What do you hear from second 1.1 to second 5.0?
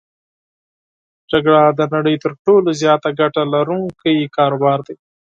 جګړه د نړی تر ټولو زیاته ګټه لرونکی کاروبار دی.